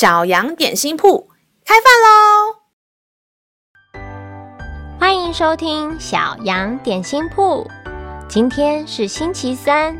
[0.00, 1.28] 小羊点心铺
[1.62, 2.56] 开饭喽！
[4.98, 7.68] 欢迎收听小羊点心铺。
[8.26, 9.94] 今天是星期三，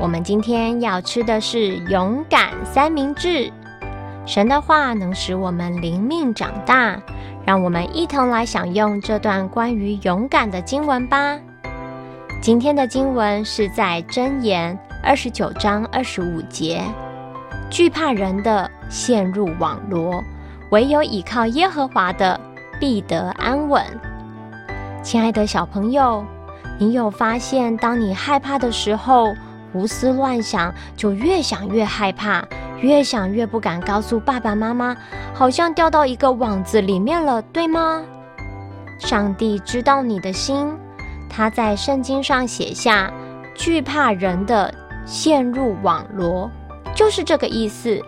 [0.00, 3.52] 我们今天要吃的是勇敢三明治。
[4.24, 6.98] 神的话能使我们灵命长大，
[7.44, 11.38] 让我们一同来享用这段关于勇敢的经文吧。
[12.40, 16.82] 今天的经文是在箴言二十九章二十五节。
[17.70, 20.22] 惧怕人的陷入网罗，
[20.70, 22.38] 唯有倚靠耶和华的
[22.78, 23.82] 必得安稳。
[25.02, 26.24] 亲爱的小朋友，
[26.78, 29.34] 你有发现，当你害怕的时候，
[29.72, 32.44] 胡思乱想，就越想越害怕，
[32.80, 34.96] 越想越不敢告诉爸爸妈妈，
[35.34, 38.02] 好像掉到一个网子里面了，对吗？
[38.98, 40.72] 上帝知道你的心，
[41.28, 43.12] 他在圣经上写下：
[43.54, 44.72] 惧怕人的
[45.04, 46.48] 陷入网罗。
[46.94, 48.00] 就是这个意思，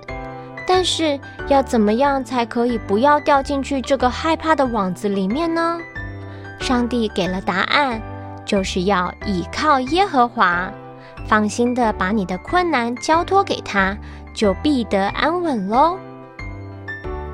[0.67, 5.79] 但是要怎么样才可以不要掉进去这个害怕的网子里面呢？
[6.61, 8.01] 上帝给了答案，
[8.45, 10.71] 就是要倚靠耶和华，
[11.27, 13.97] 放心的把你的困难交托给他，
[14.33, 15.99] 就必得安稳喽。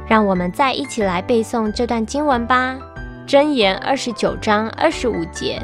[0.08, 2.76] 让我们再一起来背诵这段经文吧，
[3.30, 5.62] 《箴言》二十九章二十五节：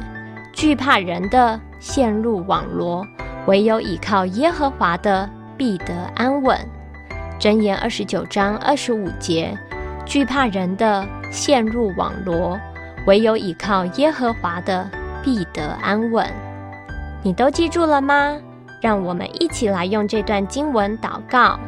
[0.53, 3.05] 惧怕人的陷入网罗，
[3.47, 5.29] 唯有倚靠耶和华的。
[5.59, 6.57] 必得安稳。
[7.39, 9.55] 箴言二十九章二十五节：
[10.07, 12.59] 惧怕人的陷入网罗，
[13.07, 14.89] 唯有倚靠耶和华的
[15.23, 16.27] 必得安稳。
[17.23, 18.39] 你都记住了吗？
[18.81, 21.59] 让我们一起来用这段经文祷告。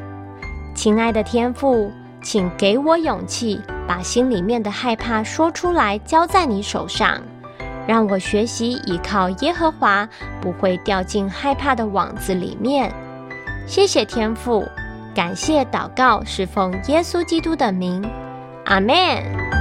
[0.74, 1.91] 亲爱的天父，
[2.22, 7.20] 请给我勇气，把心里面的害怕说出来，交在你手上，
[7.86, 10.08] 让我学习倚靠耶和华，
[10.41, 12.92] 不会掉进害怕的网子里面。
[13.70, 14.66] 谢谢天父，
[15.14, 18.02] 感谢祷告是奉耶稣基督的名，
[18.64, 19.59] 阿门。